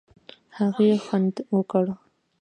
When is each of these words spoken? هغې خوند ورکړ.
هغې 0.57 0.89
خوند 1.05 1.35
ورکړ. 1.53 1.85